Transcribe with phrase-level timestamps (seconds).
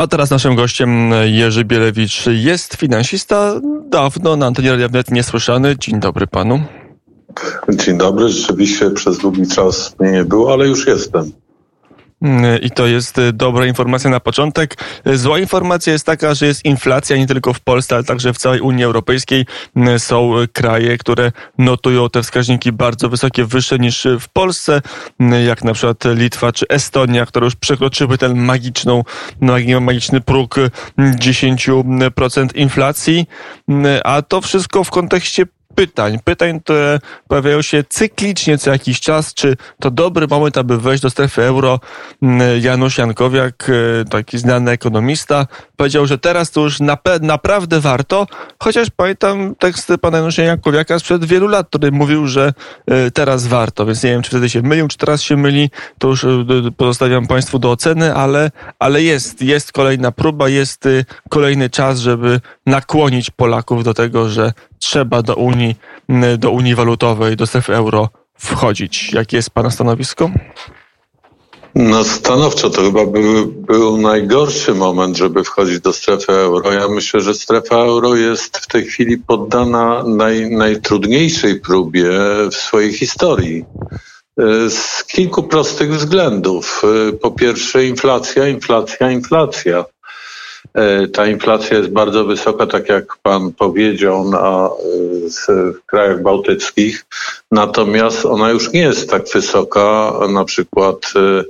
[0.00, 3.60] A teraz naszym gościem Jerzy Bielewicz jest finansista,
[3.90, 5.76] dawno na antenie Radia Wnet niesłyszany.
[5.78, 6.60] Dzień dobry panu.
[7.70, 11.32] Dzień dobry, rzeczywiście przez długi czas mnie nie było, ale już jestem.
[12.62, 14.76] I to jest y, dobra informacja na początek.
[15.14, 18.60] Zła informacja jest taka, że jest inflacja nie tylko w Polsce, ale także w całej
[18.60, 19.46] Unii Europejskiej.
[19.76, 24.82] Y, są kraje, które notują te wskaźniki bardzo wysokie, wyższe niż w Polsce,
[25.20, 29.04] y, jak na przykład Litwa czy Estonia, które już przekroczyły ten magiczną,
[29.80, 30.54] magiczny próg
[30.98, 33.26] 10% inflacji.
[34.04, 36.18] A to wszystko w kontekście pytań.
[36.24, 36.98] Pytań, które
[37.28, 39.34] pojawiają się cyklicznie co jakiś czas.
[39.34, 41.80] Czy to dobry moment, aby wejść do strefy euro?
[42.22, 45.46] Mm, Janusz Jankowiak, e, taki znany ekonomista,
[45.80, 46.80] powiedział, że teraz to już
[47.20, 48.26] naprawdę warto,
[48.58, 52.52] chociaż pamiętam teksty pana Janusza Jankowiaka sprzed wielu lat, który mówił, że
[52.86, 56.08] e, teraz warto, więc nie wiem, czy wtedy się mylił, czy teraz się myli, to
[56.08, 56.28] już e,
[56.76, 60.88] pozostawiam państwu do oceny, ale, ale jest, jest kolejna próba, jest
[61.28, 65.76] kolejny czas, żeby nakłonić Polaków do tego, że trzeba do Unii,
[66.38, 68.08] do Unii Walutowej, do strefy euro
[68.38, 69.12] wchodzić.
[69.12, 70.30] Jakie jest Pana stanowisko?
[71.74, 76.72] No stanowczo to chyba był, był najgorszy moment, żeby wchodzić do strefy euro.
[76.72, 82.10] Ja myślę, że strefa euro jest w tej chwili poddana naj, najtrudniejszej próbie
[82.50, 83.64] w swojej historii.
[84.68, 86.82] Z kilku prostych względów.
[87.22, 89.84] Po pierwsze inflacja, inflacja, inflacja.
[90.74, 94.70] E, ta inflacja jest bardzo wysoka, tak jak pan powiedział, na,
[95.48, 97.04] w krajach bałtyckich.
[97.50, 101.44] Natomiast ona już nie jest tak wysoka, na przykład e,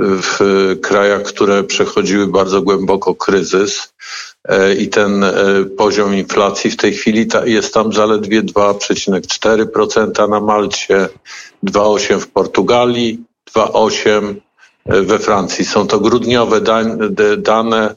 [0.00, 0.38] w
[0.82, 3.92] krajach, które przechodziły bardzo głęboko kryzys.
[4.48, 5.24] E, I ten
[5.76, 11.08] poziom inflacji w tej chwili jest tam zaledwie 2,4% na Malcie,
[11.64, 13.24] 2,8% w Portugalii,
[13.56, 14.34] 2,8%
[14.86, 15.64] we Francji.
[15.64, 16.60] Są to grudniowe
[17.38, 17.94] dane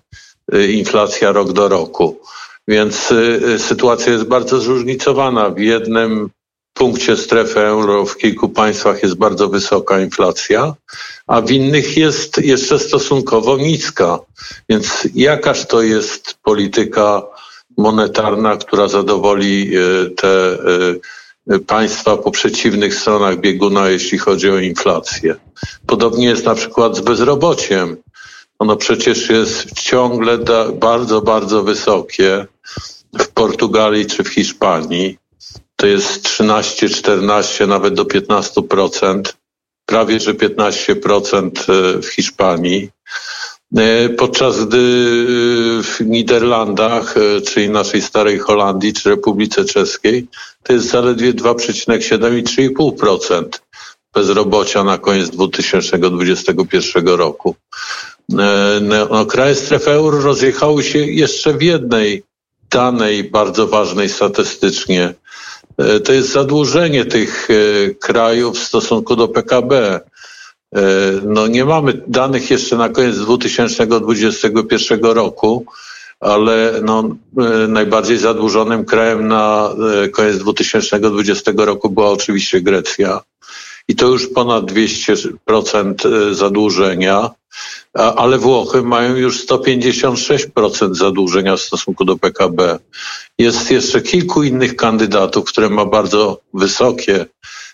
[0.70, 2.20] inflacja rok do roku.
[2.68, 5.50] Więc y, y, sytuacja jest bardzo zróżnicowana.
[5.50, 6.30] W jednym
[6.74, 10.74] punkcie strefy euro w kilku państwach jest bardzo wysoka inflacja,
[11.28, 14.20] a w innych jest jeszcze stosunkowo niska.
[14.70, 17.22] Więc jakaż to jest polityka
[17.78, 19.72] monetarna, która zadowoli
[20.18, 20.58] te
[21.68, 25.36] państwa po przeciwnych stronach bieguna, jeśli chodzi o inflację.
[25.88, 27.98] Podobnie jest na przykład z bezrobociem
[28.62, 30.38] ono przecież jest ciągle
[30.74, 32.46] bardzo, bardzo wysokie
[33.20, 35.18] w Portugalii czy w Hiszpanii.
[35.76, 39.22] To jest 13, 14, nawet do 15%,
[39.86, 42.90] prawie że 15% e, w Hiszpanii.
[43.78, 47.16] E, podczas gdy e, w Niderlandach,
[47.48, 50.28] czyli naszej starej Holandii czy Republice Czeskiej,
[50.64, 53.46] to jest zaledwie 2,7 i 3,5%
[54.14, 57.56] bezrobocia na koniec 2021 roku.
[58.40, 62.24] E, no, no, kraje strefy euro rozjechały się jeszcze w jednej
[62.72, 65.14] danej bardzo ważnej statystycznie.
[65.78, 67.54] E, to jest zadłużenie tych e,
[67.94, 70.00] krajów w stosunku do PKB.
[71.24, 75.66] No nie mamy danych jeszcze na koniec 2021 roku,
[76.20, 77.16] ale no,
[77.68, 79.70] najbardziej zadłużonym krajem na
[80.12, 83.22] koniec 2020 roku była oczywiście Grecja.
[83.88, 87.30] I to już ponad 200% zadłużenia
[87.94, 92.80] ale Włochy mają już 156% zadłużenia w stosunku do PKB.
[93.38, 97.26] Jest jeszcze kilku innych kandydatów, które ma bardzo wysokie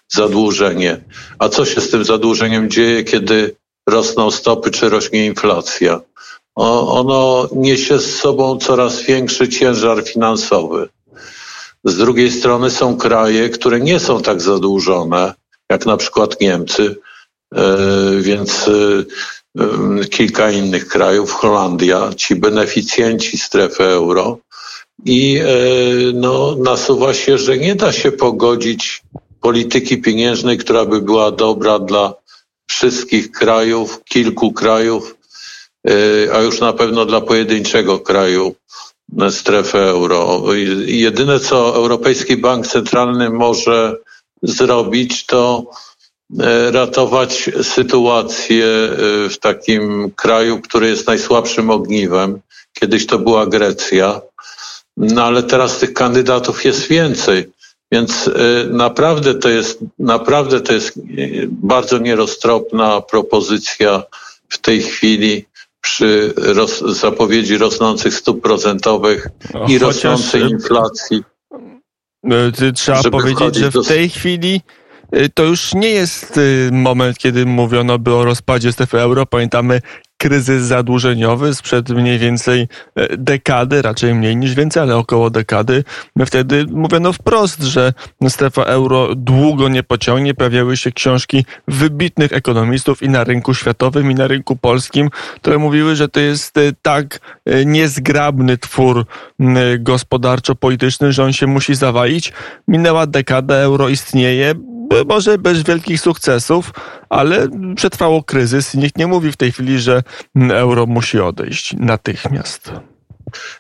[0.08, 1.02] zadłużenie.
[1.40, 3.56] A co się z tym zadłużeniem dzieje, kiedy
[3.90, 6.02] rosną stopy czy rośnie inflacja?
[6.56, 10.90] ono niesie z sobą coraz większy ciężar finansowy.
[11.84, 15.34] Z drugiej strony są kraje, które nie są tak zadłużone,
[15.72, 16.96] jak na przykład Niemcy,
[17.56, 17.78] e,
[18.22, 24.38] więc e, kilka innych krajów, Holandia, ci beneficjenci strefy euro.
[25.06, 25.46] I e,
[26.14, 29.04] no, nasuwa się, że nie da się pogodzić
[29.42, 32.14] polityki pieniężnej, która by była dobra dla
[32.70, 35.16] wszystkich krajów, kilku krajów,
[35.88, 35.92] e,
[36.34, 38.56] a już na pewno dla pojedynczego kraju
[39.30, 40.44] strefy euro.
[40.86, 43.98] Jedyne, co Europejski Bank Centralny może
[44.42, 45.66] zrobić, to
[46.40, 52.40] E, ratować sytuację e, w takim kraju, który jest najsłabszym ogniwem.
[52.74, 54.22] Kiedyś to była Grecja,
[54.98, 57.52] no ale teraz tych kandydatów jest więcej.
[57.92, 58.32] Więc e,
[58.70, 61.00] naprawdę to jest, naprawdę to jest
[61.50, 64.04] bardzo nieroztropna propozycja
[64.50, 65.46] w tej chwili
[65.82, 69.28] przy roz, zapowiedzi rosnących stóp procentowych
[69.68, 71.24] i rosnącej inflacji.
[72.76, 74.62] Trzeba powiedzieć, że w tej chwili
[75.16, 79.26] Y, to już nie jest y, moment, kiedy mówiono by o rozpadzie strefy euro.
[79.26, 79.82] Pamiętamy
[80.18, 82.68] kryzys zadłużeniowy sprzed mniej więcej
[83.18, 85.84] dekady, raczej mniej niż więcej, ale około dekady.
[86.26, 87.94] Wtedy mówiono wprost, że
[88.30, 90.34] strefa euro długo nie pociągnie.
[90.34, 95.96] Pojawiały się książki wybitnych ekonomistów i na rynku światowym, i na rynku polskim, które mówiły,
[95.96, 97.20] że to jest tak
[97.66, 99.06] niezgrabny twór
[99.80, 102.34] gospodarczo-polityczny, że on się musi zawalić.
[102.68, 104.54] Minęła dekada, euro istnieje,
[105.06, 106.72] może bez wielkich sukcesów,
[107.10, 110.04] ale przetrwało kryzys i nikt nie mówi w tej chwili, że
[110.52, 112.72] euro musi odejść natychmiast.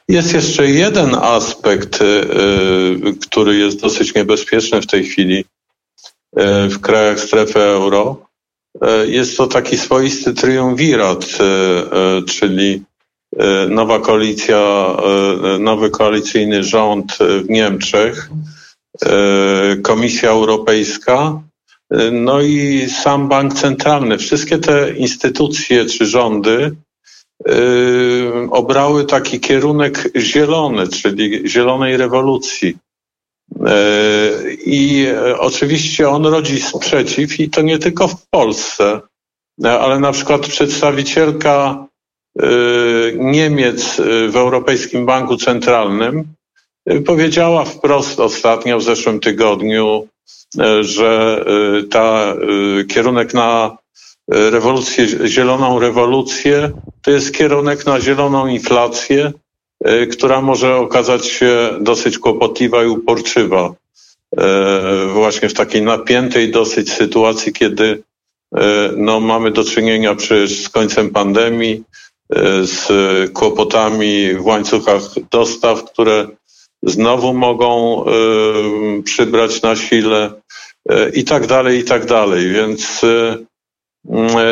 [0.07, 2.05] Jest jeszcze jeden aspekt, y,
[3.21, 5.45] który jest dosyć niebezpieczny w tej chwili y,
[6.69, 8.27] w krajach strefy euro.
[9.07, 11.37] Jest to taki swoisty triumvirat,
[12.27, 12.83] czyli
[13.69, 14.87] nowa koalicja,
[15.59, 18.29] nowy koalicyjny rząd w Niemczech,
[19.83, 21.41] Komisja Europejska,
[22.11, 24.17] no i sam bank centralny.
[24.17, 26.75] Wszystkie te instytucje czy rządy
[27.45, 32.77] Yy, obrały taki kierunek zielony, czyli zielonej rewolucji.
[34.65, 35.07] I
[35.37, 39.01] oczywiście on rodzi sprzeciw i to nie tylko w Polsce,
[39.63, 41.85] ale na przykład przedstawicielka
[43.15, 46.33] Niemiec w Europejskim Banku Centralnym
[47.05, 50.07] powiedziała wprost ostatnio w zeszłym tygodniu,
[50.81, 51.45] że
[51.89, 52.35] ta
[52.87, 53.77] kierunek na
[54.27, 59.31] rewolucję, zieloną rewolucję, to jest kierunek na zieloną inflację,
[59.83, 63.73] e, która może okazać się dosyć kłopotliwa i uporczywa.
[64.37, 68.03] E, właśnie w takiej napiętej dosyć sytuacji, kiedy
[68.55, 71.83] e, no, mamy do czynienia przecież z końcem pandemii,
[72.63, 72.87] z
[73.33, 75.01] kłopotami w łańcuchach
[75.31, 76.27] dostaw, które
[76.83, 78.05] znowu mogą
[79.03, 80.31] przybrać na sile
[81.13, 82.49] i tak dalej, i tak dalej.
[82.49, 83.01] Więc
[84.09, 84.43] Mm, e,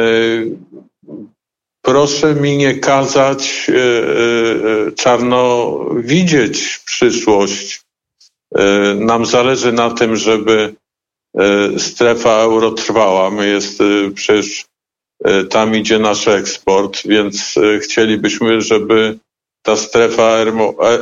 [1.81, 3.73] proszę mi nie kazać e,
[4.87, 7.85] e, czarno widzieć przyszłość.
[8.95, 10.75] Nam zależy na tym, żeby
[11.77, 13.31] strefa euro trwała.
[13.31, 13.79] My jest
[14.15, 14.65] przecież
[15.49, 19.17] tam idzie nasz eksport, więc chcielibyśmy, żeby
[19.65, 20.37] ta strefa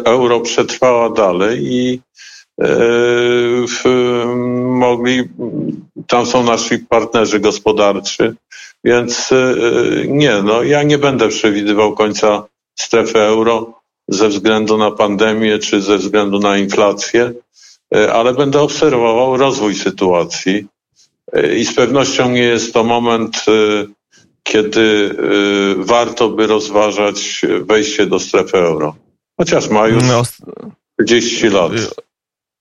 [0.06, 2.01] euro przetrwała dalej i
[4.65, 5.24] mogli,
[6.07, 8.36] tam są nasi partnerzy gospodarczy,
[8.83, 12.44] więc y, nie, no ja nie będę przewidywał końca
[12.80, 13.74] strefy euro
[14.07, 17.33] ze względu na pandemię czy ze względu na inflację,
[18.13, 20.68] ale będę obserwował rozwój sytuacji
[21.57, 23.45] i z pewnością nie jest to moment,
[24.44, 25.16] kiedy
[25.78, 28.95] warto by rozważać wejście do strefy euro.
[29.38, 30.04] Chociaż ma już
[31.00, 31.72] 30 no, lat.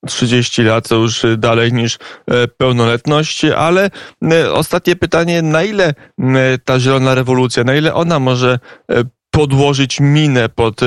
[0.06, 3.90] 30 lat, to już dalej niż e, pełnoletność, ale
[4.32, 5.94] e, ostatnie pytanie, na ile
[6.64, 8.58] ta zielona rewolucja, na ile ona może
[8.90, 10.80] e, podłożyć minę pod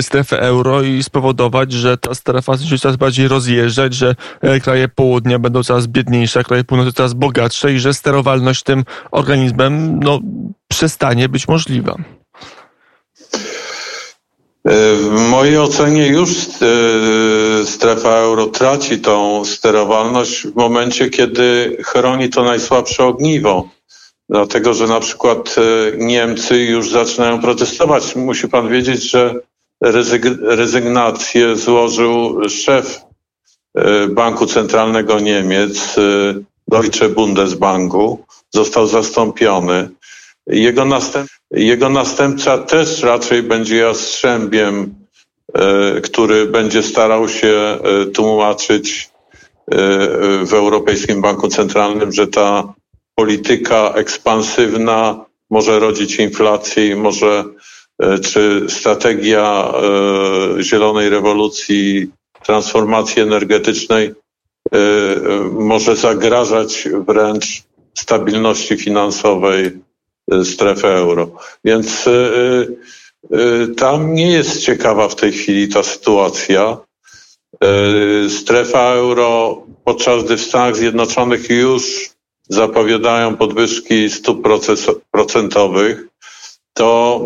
[0.00, 4.14] strefę euro i spowodować, że ta strefa się coraz bardziej rozjeżdżać, że
[4.62, 10.20] kraje południa będą coraz biedniejsze, kraje północy coraz bogatsze i że sterowalność tym organizmem no,
[10.68, 11.96] przestanie być możliwa.
[14.64, 22.44] W mojej ocenie już e, strefa euro traci tą sterowalność w momencie, kiedy chroni to
[22.44, 23.68] najsłabsze ogniwo.
[24.30, 28.16] Dlatego, że na przykład e, Niemcy już zaczynają protestować.
[28.16, 29.34] Musi pan wiedzieć, że
[30.42, 33.00] rezygnację złożył szef
[33.74, 35.96] e, Banku Centralnego Niemiec,
[36.68, 38.24] Deutsche Bundesbanku.
[38.50, 39.88] Został zastąpiony.
[40.46, 44.94] Jego, następ, jego następca też raczej będzie jastrzębiem,
[45.54, 49.10] e, który będzie starał się e, tłumaczyć
[49.72, 49.76] e,
[50.44, 52.74] w Europejskim Banku Centralnym, że ta
[53.20, 57.44] polityka ekspansywna może rodzić inflację i może
[58.22, 59.72] czy strategia
[60.60, 62.10] zielonej rewolucji,
[62.44, 64.14] transformacji energetycznej
[65.52, 67.62] może zagrażać wręcz
[67.98, 69.70] stabilności finansowej
[70.44, 71.30] strefę euro.
[71.64, 72.08] Więc
[73.76, 76.76] tam nie jest ciekawa w tej chwili ta sytuacja.
[78.28, 82.10] Strefa euro, podczas gdy w Stanach Zjednoczonych już
[82.50, 84.48] zapowiadają podwyżki stóp
[85.10, 86.06] procentowych,
[86.72, 87.20] to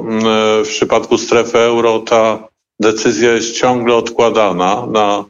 [0.64, 2.49] w przypadku strefy euro ta
[2.81, 5.25] decyzja jest ciągle odkładana na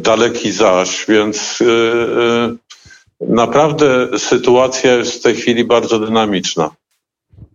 [0.00, 1.62] daleki zaś, więc
[3.20, 6.70] Naprawdę sytuacja jest w tej chwili bardzo dynamiczna.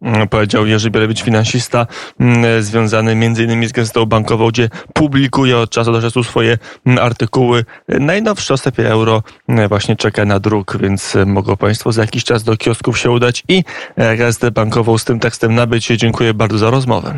[0.04, 1.88] Mm, powiedział Jerzy Bielewicz, finansista
[2.20, 3.68] mm, związany m.in.
[3.68, 7.66] z gazetą bankową, gdzie publikuje od czasu do czasu swoje mm, artykuły.
[7.88, 9.24] Najnowszy o strefie euro
[9.70, 13.64] właśnie czeka na druk, więc mogą Państwo za jakiś czas do kiosków się udać i
[13.96, 15.88] e, gazetę bankową z tym tekstem nabyć.
[15.88, 17.14] Dziękuję bardzo za rozmowę.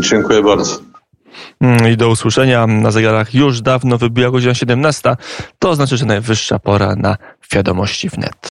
[0.00, 0.80] Dziękuję bardzo.
[1.92, 5.16] I do usłyszenia na zegarach już dawno wybiła godzina 17.
[5.58, 7.16] To znaczy, że najwyższa pora na
[7.52, 8.59] wiadomości wnet.